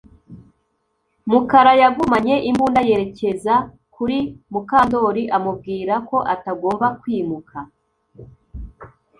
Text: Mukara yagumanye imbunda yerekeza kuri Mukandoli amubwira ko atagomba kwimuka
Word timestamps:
Mukara 1.31 1.71
yagumanye 1.81 2.35
imbunda 2.49 2.81
yerekeza 2.89 3.55
kuri 3.95 4.17
Mukandoli 4.51 5.23
amubwira 5.37 5.93
ko 6.09 6.17
atagomba 6.33 6.87
kwimuka 7.01 7.57